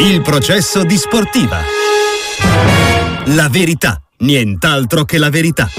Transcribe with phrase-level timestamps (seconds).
[0.00, 1.60] Il processo di sportiva.
[3.26, 5.70] La verità, nient'altro che la verità.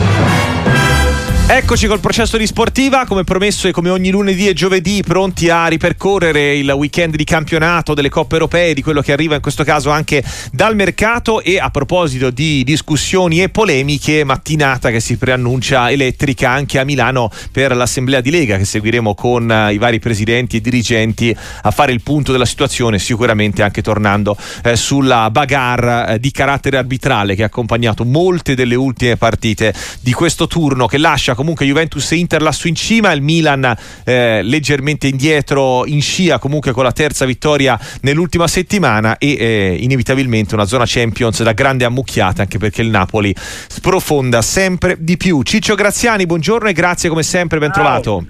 [1.46, 5.68] Eccoci col processo di sportiva, come promesso e come ogni lunedì e giovedì, pronti a
[5.68, 9.90] ripercorrere il weekend di campionato delle coppe europee, di quello che arriva in questo caso
[9.90, 10.24] anche
[10.54, 11.42] dal mercato.
[11.42, 17.30] E a proposito di discussioni e polemiche, mattinata che si preannuncia elettrica anche a Milano
[17.52, 22.02] per l'assemblea di Lega che seguiremo con i vari presidenti e dirigenti a fare il
[22.02, 27.48] punto della situazione, sicuramente anche tornando eh, sulla bagarre eh, di carattere arbitrale che ha
[27.48, 32.68] accompagnato molte delle ultime partite di questo turno che lascia comunque Juventus e Inter lassù
[32.68, 38.48] in cima, il Milan eh, leggermente indietro in scia comunque con la terza vittoria nell'ultima
[38.48, 44.42] settimana e eh, inevitabilmente una zona Champions da grande ammucchiata anche perché il Napoli sprofonda
[44.42, 45.42] sempre di più.
[45.44, 48.26] Ciccio Graziani, buongiorno e grazie come sempre, ben trovato.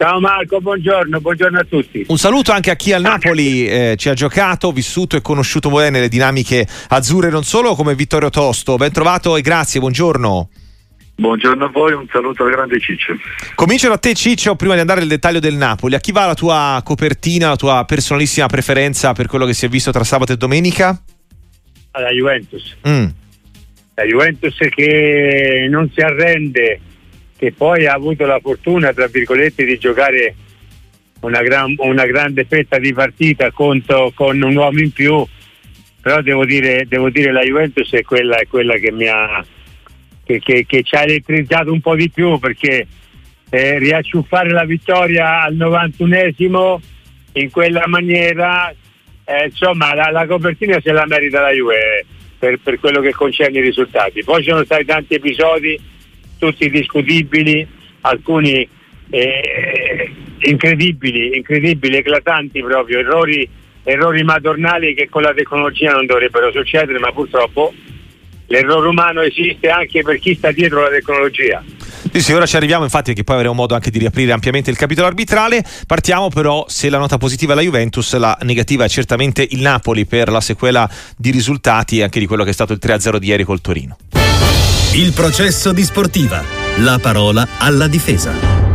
[0.00, 2.06] Ciao Marco, buongiorno, buongiorno a tutti.
[2.08, 6.00] Un saluto anche a chi al Napoli eh, ci ha giocato, vissuto e conosciuto bene
[6.00, 8.76] le dinamiche azzurre non solo come Vittorio Tosto.
[8.76, 10.48] Ben trovato e grazie, buongiorno.
[11.20, 13.14] Buongiorno a voi, un saluto al grande Ciccio.
[13.54, 15.94] Comincio da te Ciccio, prima di andare nel dettaglio del Napoli.
[15.94, 19.68] A chi va la tua copertina, la tua personalissima preferenza per quello che si è
[19.68, 20.98] visto tra sabato e domenica?
[21.92, 22.74] La Juventus.
[22.88, 23.04] Mm.
[23.96, 26.80] La Juventus che non si arrende,
[27.36, 30.34] che poi ha avuto la fortuna, tra virgolette, di giocare
[31.20, 35.22] una, gran, una grande fetta di partita contro, con un uomo in più,
[36.00, 39.44] però devo dire, devo dire la Juventus è quella, è quella che mi ha
[40.30, 42.86] che, che, che ci ha elettrizzato un po' di più perché
[43.50, 46.78] eh, riacciuffare la vittoria al 91esimo
[47.32, 48.72] in quella maniera,
[49.24, 52.06] eh, insomma la, la, copertina se la merita la Juve
[52.38, 54.22] per, per, quello che concerne i risultati.
[54.22, 55.78] Poi ci sono stati tanti episodi,
[56.38, 57.66] tutti discutibili,
[58.02, 58.68] alcuni
[59.10, 63.48] eh, incredibili, incredibili, eclatanti proprio, errori,
[63.82, 67.72] errori madornali che con la tecnologia non dovrebbero succedere, ma purtroppo
[68.50, 71.62] l'errore umano esiste anche per chi sta dietro la tecnologia.
[72.12, 74.76] Sì, sì, ora ci arriviamo, infatti, perché poi avremo modo anche di riaprire ampiamente il
[74.76, 75.64] capitolo arbitrale.
[75.86, 80.06] Partiamo però, se la nota positiva è la Juventus, la negativa è certamente il Napoli
[80.06, 83.28] per la sequela di risultati e anche di quello che è stato il 3-0 di
[83.28, 83.96] ieri col Torino.
[84.94, 86.42] Il processo di sportiva,
[86.78, 88.69] la parola alla difesa.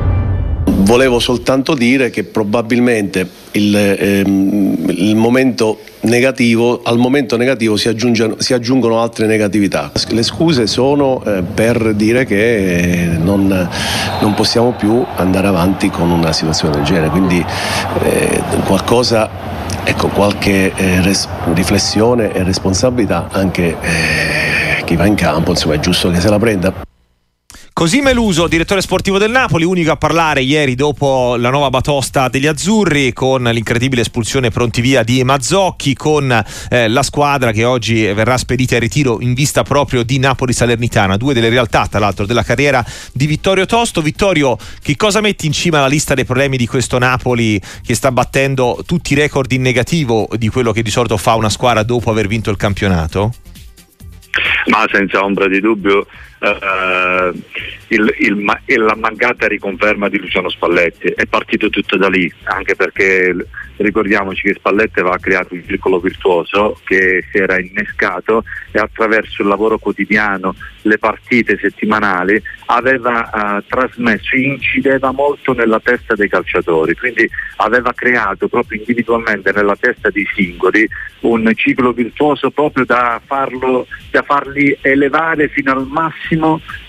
[0.86, 7.90] Volevo soltanto dire che probabilmente il, ehm, il momento negativo, al momento negativo si,
[8.38, 9.92] si, aggiungono altre negatività.
[10.10, 13.68] Le scuse sono eh, per dire che eh, non,
[14.22, 17.44] non, possiamo più andare avanti con una situazione del genere, quindi
[18.04, 19.28] eh, qualcosa,
[19.84, 25.80] ecco, qualche eh, res- riflessione e responsabilità anche eh, chi va in campo, insomma è
[25.80, 26.95] giusto che se la prenda.
[27.78, 32.48] Così Meluso, direttore sportivo del Napoli, unico a parlare ieri dopo la nuova batosta degli
[32.48, 36.32] azzurri con l'incredibile espulsione pronti via di Mazzocchi, con
[36.70, 41.18] eh, la squadra che oggi verrà spedita in ritiro in vista proprio di Napoli Salernitana,
[41.18, 42.82] due delle realtà tra l'altro della carriera
[43.12, 44.02] di Vittorio Tosto.
[44.02, 48.10] Vittorio, che cosa metti in cima alla lista dei problemi di questo Napoli che sta
[48.10, 52.10] battendo tutti i record in negativo di quello che di solito fa una squadra dopo
[52.10, 53.34] aver vinto il campionato?
[54.68, 56.08] Ma senza ombra di dubbio
[56.40, 57.34] eh,
[57.88, 61.08] il, il, la mancata riconferma di Luciano Spalletti.
[61.08, 63.36] È partito tutto da lì, anche perché
[63.78, 69.48] ricordiamoci che Spalletti aveva creato un circolo virtuoso che si era innescato e attraverso il
[69.48, 77.30] lavoro quotidiano, le partite settimanali, aveva eh, trasmesso, incideva molto nella testa dei calciatori, quindi
[77.58, 80.88] aveva creato proprio individualmente nella testa dei singoli
[81.22, 86.35] un ciclo virtuoso proprio da, farlo, da farli elevare fino al massimo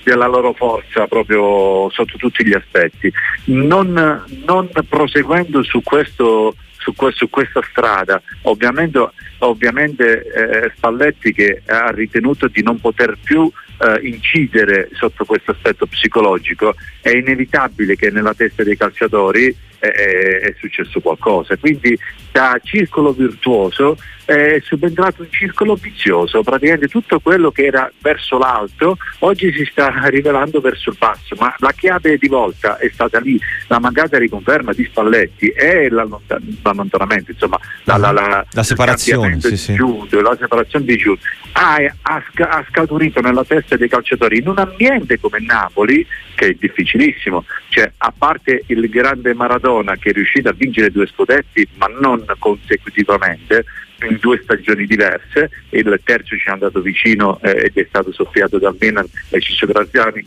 [0.02, 3.12] della loro forza proprio sotto tutti gli aspetti.
[3.46, 8.20] Non, non proseguendo su questo su, su questa strada.
[8.42, 15.50] Ovviamente, ovviamente eh, Spalletti che ha ritenuto di non poter più eh, incidere sotto questo
[15.50, 19.54] aspetto psicologico, è inevitabile che nella testa dei calciatori
[19.92, 21.56] è, è successo qualcosa.
[21.56, 21.98] Quindi
[22.30, 28.96] da circolo virtuoso è subentrato un circolo vizioso, praticamente tutto quello che era verso l'alto
[29.20, 33.38] oggi si sta rivelando verso il basso, ma la chiave di volta è stata lì,
[33.68, 39.74] la mancata riconferma di Spalletti e l'allontanamento, insomma la, la, la, la separazione, sì, sì.
[39.74, 41.20] Giudo, la separazione di Giudo
[41.52, 46.56] ha, ha, ha scaturito nella testa dei calciatori in un ambiente come Napoli che è
[46.58, 51.86] difficilissimo, cioè a parte il grande Maradona che è riuscito a vincere due scudetti ma
[51.86, 53.64] non consecutivamente,
[54.02, 58.58] in due stagioni diverse, il terzo ci è andato vicino eh, ed è stato soffiato
[58.58, 60.24] dal Milan e Ciccio Graziani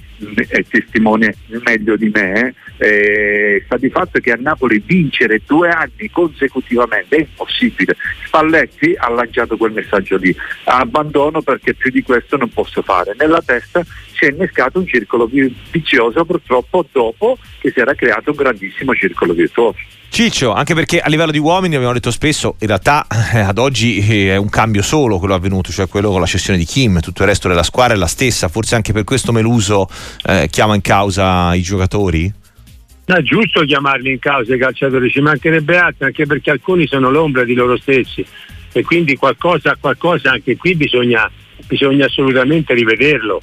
[0.47, 6.09] è testimone meglio di me, eh, sta di fatto che a Napoli vincere due anni
[6.11, 7.95] consecutivamente è impossibile.
[8.25, 13.15] Spalletti ha lanciato quel messaggio lì, abbandono perché più di questo non posso fare.
[13.17, 13.83] Nella testa
[14.13, 15.29] si è innescato un circolo
[15.71, 19.77] vizioso purtroppo dopo che si era creato un grandissimo circolo virtuoso.
[20.09, 23.99] Ciccio, anche perché a livello di uomini abbiamo detto spesso, in realtà eh, ad oggi
[23.99, 27.21] eh, è un cambio solo quello avvenuto, cioè quello con la cessione di Kim, tutto
[27.21, 29.87] il resto della squadra è la stessa, forse anche per questo Meluso
[30.25, 32.33] eh, chiama in causa i giocatori?
[33.05, 37.09] No, è giusto chiamarli in causa i calciatori, ci mancherebbe altro, anche perché alcuni sono
[37.09, 38.25] l'ombra di loro stessi
[38.71, 41.29] e quindi qualcosa, qualcosa anche qui bisogna,
[41.65, 43.41] bisogna assolutamente rivederlo.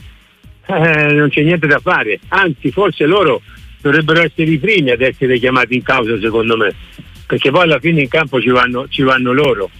[0.66, 3.42] Eh, non c'è niente da fare, anzi forse loro
[3.80, 6.74] dovrebbero essere i primi ad essere chiamati in causa secondo me,
[7.26, 9.70] perché poi alla fine in campo ci vanno, ci vanno loro.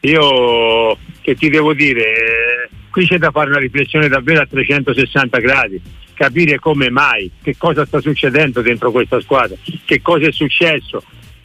[0.00, 5.80] Io che ti devo dire, qui c'è da fare una riflessione davvero a 360 gradi,
[6.14, 11.02] capire come mai, che cosa sta succedendo dentro questa squadra, che cosa è successo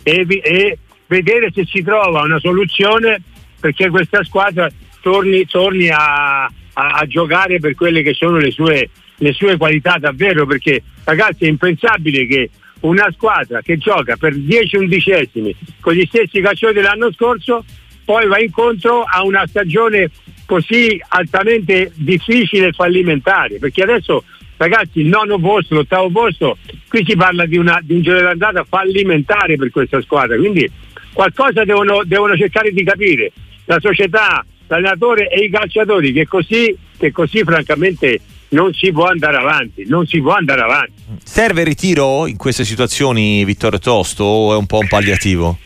[0.08, 3.20] e, e vedere se si trova una soluzione
[3.60, 4.70] perché questa squadra
[5.02, 9.98] torni, torni a, a, a, giocare per quelle che sono le sue, le sue qualità
[9.98, 12.50] davvero perché ragazzi è impensabile che
[12.82, 17.66] una squadra che gioca per 10 undicesimi con gli stessi calciatori dell'anno scorso
[18.06, 20.10] poi va incontro a una stagione
[20.46, 24.24] così altamente difficile e fallimentare perché adesso
[24.58, 26.58] ragazzi il nono posto, l'ottavo posto
[26.88, 30.70] qui si parla di, una, di un giro d'andata fallimentare per questa squadra quindi
[31.12, 33.32] qualcosa devono, devono cercare di capire
[33.66, 38.20] la società, l'allenatore e i calciatori che così, che così francamente
[38.50, 40.94] non si può andare avanti, non si può andare avanti.
[41.24, 45.58] Serve ritiro in queste situazioni, Vittorio Tosto, o è un po' un palliativo?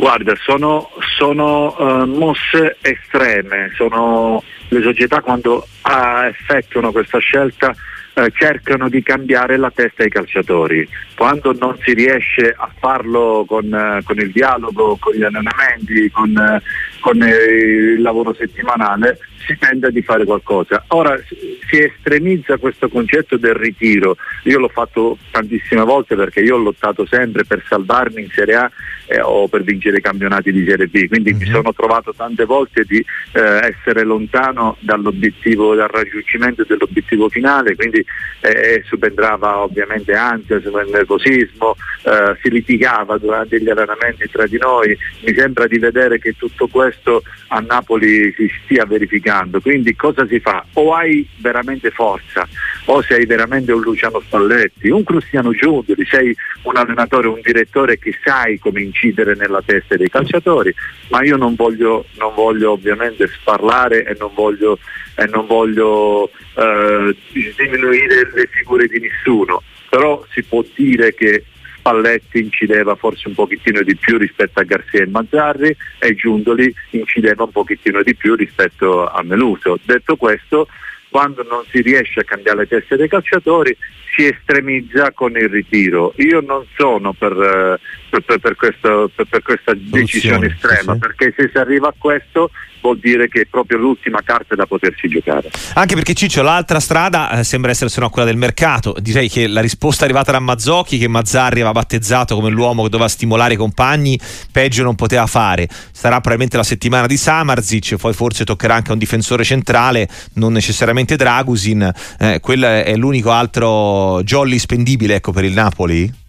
[0.00, 7.74] Guarda, sono, sono uh, mosse estreme, sono le società quando uh, effettuano questa scelta
[8.14, 10.88] uh, cercano di cambiare la testa ai calciatori.
[11.16, 16.62] Quando non si riesce a farlo con, con il dialogo, con gli allenamenti, con,
[17.00, 20.84] con il lavoro settimanale, si tende di fare qualcosa.
[20.88, 26.58] Ora si estremizza questo concetto del ritiro, io l'ho fatto tantissime volte perché io ho
[26.58, 28.70] lottato sempre per salvarmi in Serie A
[29.06, 31.40] eh, o per vincere i campionati di Serie B, quindi mm-hmm.
[31.40, 31.54] mi mhm.
[31.54, 32.98] sono trovato tante volte di
[33.32, 38.04] eh, essere lontano dall'obiettivo, dal raggiungimento dell'obiettivo finale, quindi
[38.40, 40.60] eh, subentrava ovviamente ansia,
[40.90, 46.34] nervosismo, eh, si litigava durante gli allenamenti tra di noi, mi sembra di vedere che
[46.36, 50.64] tutto questo a Napoli si stia verificando giocando, quindi cosa si fa?
[50.74, 52.48] O hai veramente forza,
[52.86, 58.16] o sei veramente un Luciano Spalletti, un Cristiano Giudioli, sei un allenatore, un direttore che
[58.24, 60.74] sai come incidere nella testa dei calciatori,
[61.08, 64.78] ma io non voglio, non voglio ovviamente sparlare e non voglio,
[65.14, 67.16] e non voglio eh,
[67.56, 71.44] diminuire le figure di nessuno, però si può dire che
[71.78, 77.44] Spalletti incideva forse un pochettino di più rispetto a Garzia e Mazzarri e Giundoli incideva
[77.44, 79.78] un pochettino di più rispetto a Meluso.
[79.84, 80.68] Detto questo,
[81.08, 83.76] quando non si riesce a cambiare le teste dei calciatori
[84.14, 86.12] si estremizza con il ritiro.
[86.16, 87.78] Io non sono per, eh,
[88.10, 89.10] per, per, per questo,
[89.42, 94.20] questa decisione estrema, perché se si arriva a questo vuol dire che è proprio l'ultima
[94.22, 95.50] carta da potersi giocare.
[95.74, 98.94] Anche perché Ciccio, l'altra strada eh, sembra essere se no quella del mercato.
[99.00, 102.88] Direi che la risposta è arrivata da Mazzocchi, che Mazzarri aveva battezzato come l'uomo che
[102.88, 104.18] doveva stimolare i compagni,
[104.50, 105.68] peggio non poteva fare.
[105.92, 110.52] Sarà probabilmente la settimana di Samarzic, poi forse toccherà anche a un difensore centrale, non
[110.52, 111.90] necessariamente Dragusin.
[112.18, 116.26] Eh, quello è l'unico altro jolly spendibile ecco, per il Napoli?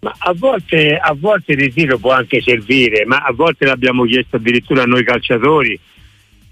[0.00, 4.36] Ma a volte, a volte il ritiro può anche servire, ma a volte l'abbiamo chiesto
[4.36, 5.78] addirittura a noi calciatori,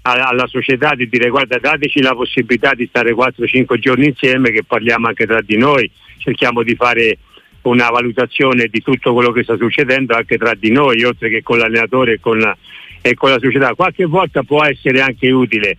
[0.01, 5.07] alla società di dire guarda dateci la possibilità di stare 4-5 giorni insieme che parliamo
[5.07, 7.17] anche tra di noi, cerchiamo di fare
[7.63, 11.57] una valutazione di tutto quello che sta succedendo anche tra di noi, oltre che con
[11.57, 12.55] l'allenatore e con la,
[13.01, 13.73] e con la società.
[13.73, 15.77] Qualche volta può essere anche utile,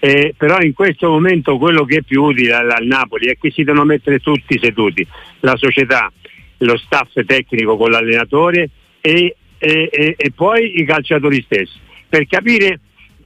[0.00, 3.62] eh, però in questo momento quello che è più utile al Napoli è che si
[3.62, 5.06] devono mettere tutti seduti,
[5.40, 6.10] la società,
[6.62, 11.78] lo staff tecnico con l'allenatore e, e, e, e poi i calciatori stessi,
[12.08, 12.80] per capire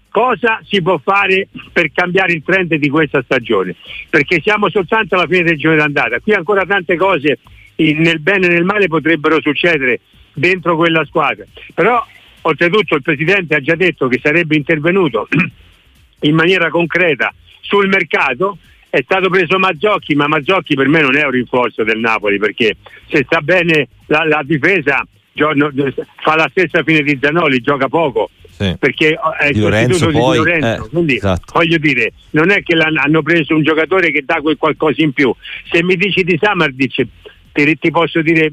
[0.09, 3.75] cosa si può fare per cambiare il trend di questa stagione,
[4.09, 7.39] perché siamo soltanto alla fine del giorno d'andata, qui ancora tante cose
[7.77, 10.01] nel bene e nel male potrebbero succedere
[10.33, 12.05] dentro quella squadra, però
[12.43, 15.29] oltretutto il Presidente ha già detto che sarebbe intervenuto
[16.21, 21.25] in maniera concreta sul mercato è stato preso Mazzocchi, ma Mazzocchi per me non è
[21.25, 22.77] un rinforzo del Napoli perché
[23.09, 28.75] se sta bene la, la difesa fa la stessa fine di Zanoli, gioca poco sì.
[28.79, 30.85] perché è di Lorenzo, poi, di Lorenzo.
[30.85, 31.53] Eh, quindi esatto.
[31.53, 35.35] voglio dire non è che hanno preso un giocatore che dà quel qualcosa in più
[35.71, 37.07] se mi dici di Samardic
[37.53, 38.53] ti, ti posso dire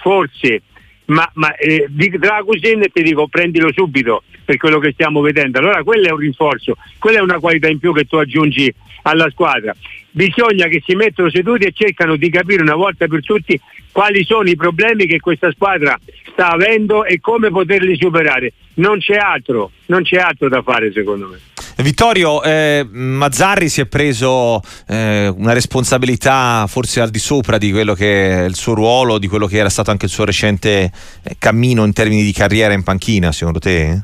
[0.00, 0.62] forse
[1.06, 5.58] ma, ma eh, di Dragusin ti dico prendilo subito per quello che stiamo vedendo.
[5.58, 8.72] Allora quello è un rinforzo quella è una qualità in più che tu aggiungi
[9.02, 9.74] alla squadra.
[10.10, 13.58] Bisogna che si mettano seduti e cercano di capire una volta per tutti
[13.90, 15.98] quali sono i problemi che questa squadra
[16.30, 18.52] sta avendo e come poterli superare.
[18.74, 21.38] Non c'è altro non c'è altro da fare secondo me.
[21.82, 27.94] Vittorio, eh, Mazzarri si è preso eh, una responsabilità forse al di sopra di quello
[27.94, 31.36] che è il suo ruolo, di quello che era stato anche il suo recente eh,
[31.38, 34.02] cammino in termini di carriera in panchina, secondo te?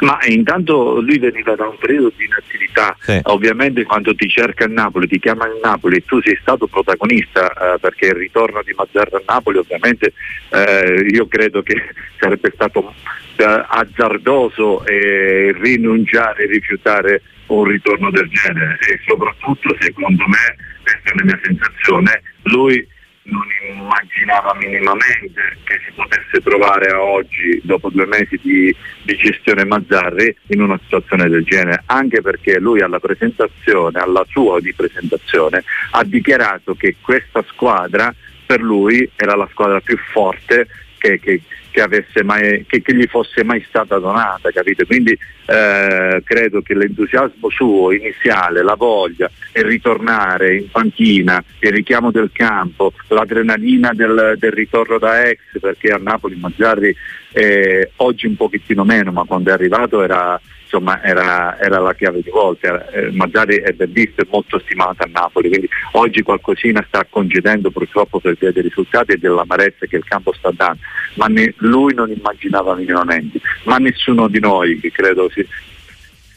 [0.00, 3.18] Ma intanto lui veniva da un periodo di inattività, sì.
[3.24, 7.50] ovviamente quando ti cerca il Napoli, ti chiama il Napoli e tu sei stato protagonista
[7.52, 10.12] eh, perché il ritorno di Mazzarri a Napoli ovviamente
[10.50, 11.74] eh, io credo che
[12.18, 12.92] sarebbe stato
[13.36, 21.14] eh, azzardoso e rinunciare, rifiutare un ritorno del genere e soprattutto secondo me, questa è
[21.16, 22.86] la mia sensazione, lui
[23.24, 30.36] non immaginava minimamente che si potesse trovare oggi, dopo due mesi di, di, gestione Mazzarri,
[30.48, 36.04] in una situazione del genere, anche perché lui alla presentazione, alla sua di presentazione, ha
[36.04, 38.14] dichiarato che questa squadra
[38.44, 40.68] per lui era la squadra più forte
[41.04, 44.86] che, che, che, mai, che, gli fosse mai stata donata, capite?
[44.86, 45.12] Quindi
[45.46, 52.30] eh, credo che l'entusiasmo suo iniziale, la voglia e ritornare in panchina, il richiamo del
[52.32, 56.96] campo, l'adrenalina del, del ritorno da ex, perché a Napoli Mazzarri
[57.32, 60.40] eh, oggi un pochettino meno, ma quando è arrivato era
[60.74, 62.88] insomma era, era, la chiave di volta.
[62.90, 67.70] Eh, Mazzari è ben visto e molto stimato a Napoli, quindi oggi qualcosina sta concedendo
[67.70, 70.80] purtroppo per via dei risultati e dell'amarezza che il campo sta dando,
[71.14, 75.46] ma ne, lui non immaginava minimamente, ma nessuno di noi che credo si,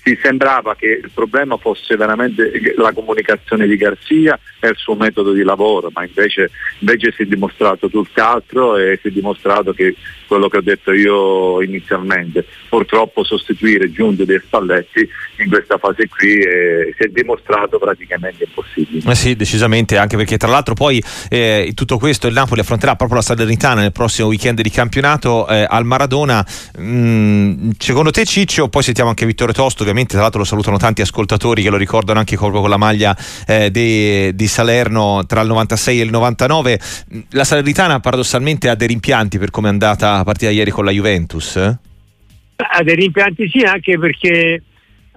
[0.07, 5.33] si sembrava che il problema fosse veramente la comunicazione di Garzia e il suo metodo
[5.33, 6.49] di lavoro, ma invece,
[6.79, 9.95] invece si è dimostrato tutt'altro e si è dimostrato che
[10.25, 15.07] quello che ho detto io inizialmente, purtroppo sostituire Giunto dei Spalletti
[15.39, 19.11] in questa fase qui eh, si è dimostrato praticamente impossibile.
[19.11, 23.17] Eh sì, decisamente, anche perché tra l'altro poi eh, tutto questo il Napoli affronterà proprio
[23.17, 26.45] la Salernitana nel prossimo weekend di campionato eh, al Maradona.
[26.79, 31.01] Mm, secondo te Ciccio, poi sentiamo anche Vittorio Tosto, ovviamente tra l'altro lo salutano tanti
[31.01, 35.47] ascoltatori che lo ricordano anche proprio con la maglia eh, di, di Salerno tra il
[35.47, 36.79] 96 e il 99.
[37.31, 40.91] La Salernitana paradossalmente ha dei rimpianti per come è andata la partita ieri con la
[40.91, 41.55] Juventus?
[41.55, 44.61] Ha dei rimpianti sì, anche perché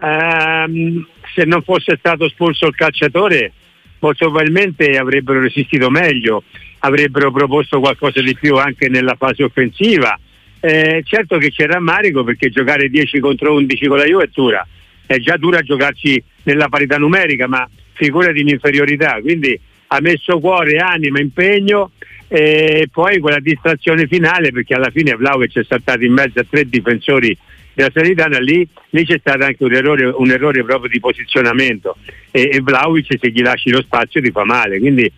[0.01, 3.53] ehm, se non fosse stato espulso il calciatore
[4.01, 6.43] molto probabilmente avrebbero resistito meglio,
[6.81, 10.19] avrebbero proposto qualcosa di più anche nella fase offensiva.
[10.61, 14.67] Eh, certo che c'è rammarico perché giocare 10 contro 11 con la Juve è dura,
[15.07, 20.77] è già dura giocarci nella parità numerica, ma figurati in inferiorità, quindi ha messo cuore,
[20.77, 21.93] anima, impegno
[22.29, 26.69] e poi quella distrazione finale perché alla fine Vlaovic è saltato in mezzo a tre
[26.69, 27.37] difensori
[27.73, 31.97] della Salernitana lì, lì c'è stato anche un errore, un errore proprio di posizionamento.
[32.31, 34.79] E, e Vlaovic se gli lasci lo spazio ti fa male.
[34.79, 35.11] Quindi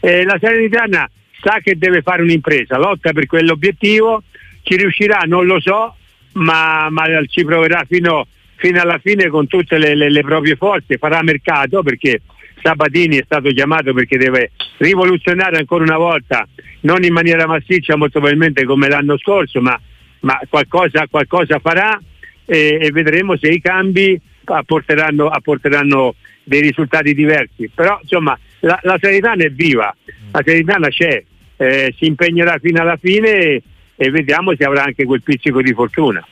[0.00, 4.22] eh, la Salernitana sa che deve fare un'impresa lotta per quell'obiettivo
[4.62, 5.94] ci riuscirà non lo so
[6.32, 8.26] ma, ma ci proverà fino,
[8.56, 12.20] fino, alla fine con tutte le, le, le proprie forze farà mercato perché
[12.62, 16.46] Sabatini è stato chiamato perché deve rivoluzionare ancora una volta,
[16.80, 19.78] non in maniera massiccia molto probabilmente come l'anno scorso, ma,
[20.20, 22.00] ma qualcosa, qualcosa, farà
[22.44, 27.70] e, e, vedremo se i cambi apporteranno, apporteranno, dei risultati diversi.
[27.72, 29.94] Però insomma la, la Sanitana è viva,
[30.32, 31.22] la Sanitana c'è,
[31.56, 33.62] eh, si impegnerà fino alla fine
[34.02, 36.26] e vediamo se avrà anche quel pizzico di fortuna.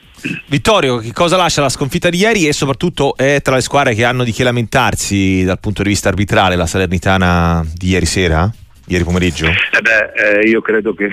[0.47, 4.03] Vittorio, che cosa lascia la sconfitta di ieri e soprattutto è tra le squadre che
[4.03, 8.51] hanno di che lamentarsi dal punto di vista arbitrale la Salernitana di ieri sera?
[8.87, 9.45] Ieri pomeriggio?
[9.45, 11.09] Eh beh, eh, io credo che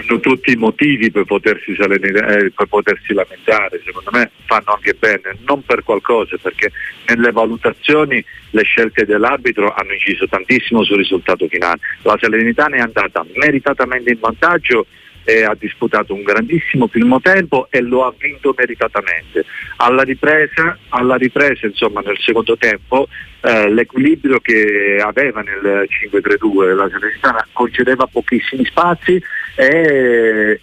[0.00, 5.36] hanno tutti i motivi per potersi, eh, per potersi, lamentare, secondo me fanno anche bene,
[5.46, 6.70] non per qualcosa, perché
[7.06, 11.80] nelle valutazioni le scelte dell'arbitro hanno inciso tantissimo sul risultato finale.
[12.02, 14.86] La Salernitana è andata meritatamente in vantaggio
[15.24, 19.44] e ha disputato un grandissimo primo tempo e lo ha vinto meritatamente.
[19.76, 23.08] Alla ripresa, alla ripresa insomma, nel secondo tempo
[23.40, 29.20] eh, l'equilibrio che aveva nel 5-3-2 la Salernitana concedeva pochissimi spazi
[29.56, 30.60] e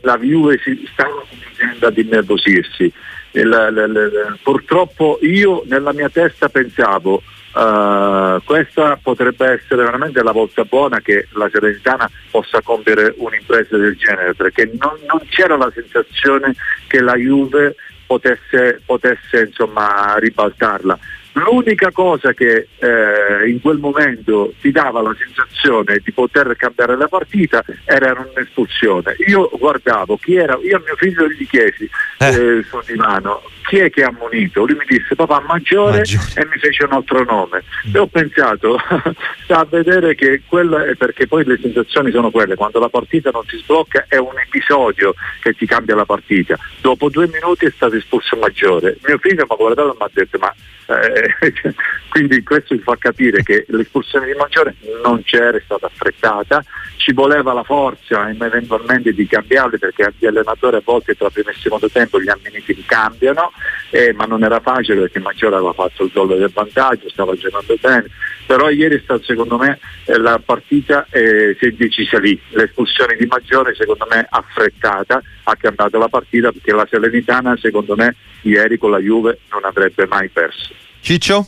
[0.00, 2.92] la Juve si stava cominciando ad innervosirsi.
[3.40, 7.22] Il, il, purtroppo io nella mia testa pensavo
[7.56, 13.96] Uh, questa potrebbe essere veramente la volta buona che la Serenitana possa compiere un'impresa del
[13.96, 16.54] genere perché non, non c'era la sensazione
[16.86, 17.74] che la Juve
[18.06, 20.98] potesse, potesse insomma, ribaltarla.
[21.36, 27.08] L'unica cosa che eh, in quel momento ti dava la sensazione di poter cambiare la
[27.08, 29.16] partita era un'espulsione.
[29.26, 31.88] Io guardavo chi era, io a mio figlio gli chiesi
[32.18, 32.28] eh.
[32.28, 34.64] eh, sul divano chi è che ha ammonito?
[34.64, 36.24] Lui mi disse papà maggiore, maggiore.
[36.36, 37.64] e mi fece un altro nome.
[37.88, 37.94] Mm.
[37.94, 38.78] E ho pensato
[39.42, 43.30] sta a vedere che quello è perché poi le sensazioni sono quelle, quando la partita
[43.30, 46.56] non si sblocca è un episodio che ti cambia la partita.
[46.80, 48.98] Dopo due minuti è stato espulso maggiore.
[49.04, 50.54] Mio figlio mi ha guardato e mi ha detto ma
[50.86, 51.25] eh,
[52.08, 56.64] quindi questo mi fa capire che l'espulsione di Maggiore non c'era, è stata affrettata,
[56.96, 61.54] ci voleva la forza eventualmente di cambiarli perché gli allenatori a volte tra primo e
[61.54, 63.52] secondo tempo gli ammoniti li cambiano,
[63.90, 67.76] eh, ma non era facile perché Maggiore aveva fatto il gol del vantaggio, stava giocando
[67.80, 68.06] bene,
[68.46, 73.16] però ieri è stato secondo me eh, la partita eh, si è decisa lì, l'espulsione
[73.16, 78.78] di Maggiore secondo me affrettata ha cambiato la partita perché la Serenitana secondo me ieri
[78.78, 80.74] con la Juve non avrebbe mai perso.
[81.06, 81.46] Ciccio?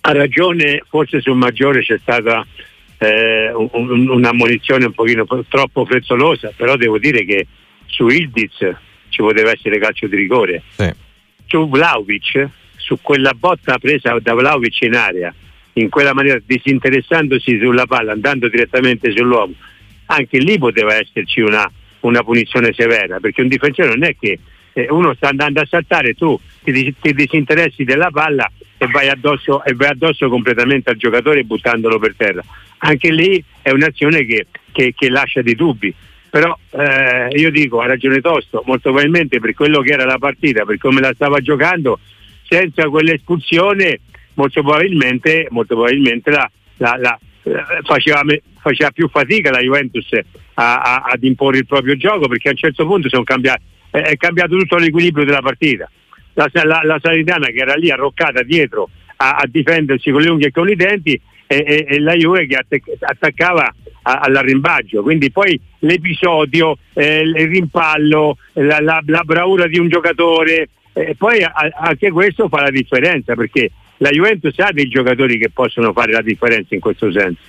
[0.00, 2.44] Ha ragione, forse sul Maggiore c'è stata
[2.98, 7.46] eh, un, un'ammonizione un pochino troppo frezzolosa, però devo dire che
[7.86, 8.56] su Ildiz
[9.08, 10.64] ci poteva essere calcio di rigore.
[10.70, 10.92] Sì.
[11.46, 15.32] Su Vlaovic, su quella botta presa da Vlaovic in area,
[15.74, 19.54] in quella maniera disinteressandosi sulla palla, andando direttamente sull'uomo,
[20.06, 21.70] anche lì poteva esserci una,
[22.00, 24.40] una punizione severa, perché un difensore non è che
[24.88, 29.74] uno sta andando a saltare, tu ti, ti disinteressi della palla e vai, addosso, e
[29.74, 32.42] vai addosso completamente al giocatore buttandolo per terra.
[32.78, 35.94] Anche lì è un'azione che, che, che lascia dei dubbi.
[36.28, 40.64] Però eh, io dico, ha ragione Tosto, molto probabilmente per quello che era la partita,
[40.64, 42.00] per come la stava giocando,
[42.48, 44.00] senza quell'espulsione
[44.34, 47.52] molto probabilmente, molto probabilmente la, la, la, eh,
[47.82, 48.22] faceva,
[48.60, 50.08] faceva, più fatica la Juventus
[50.54, 53.62] a, a, ad imporre il proprio gioco perché a un certo punto cambiati,
[54.02, 55.88] è cambiato tutto l'equilibrio della partita
[56.34, 60.48] la, la, la Salernitana che era lì arroccata dietro a, a, difendersi con le unghie
[60.48, 62.58] e con i denti e, e, e la Juve che
[63.00, 63.72] attaccava
[64.02, 65.02] all'arrimbaggio.
[65.02, 71.42] Quindi poi l'episodio, eh, il rimpallo, la, la, la, bravura di un giocatore, eh, poi
[71.42, 76.12] a, anche questo fa la differenza perché la Juventus ha dei giocatori che possono fare
[76.12, 77.40] la differenza in questo senso.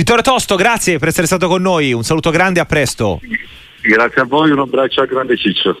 [0.00, 3.20] Vittorio Tosto, grazie per essere stato con noi, un saluto grande, a presto.
[3.82, 5.76] Grazie a voi, un abbraccio a grande Ciccio.